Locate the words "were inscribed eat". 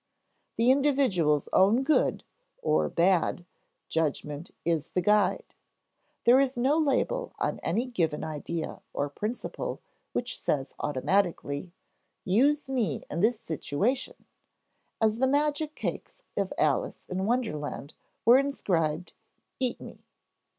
18.25-19.79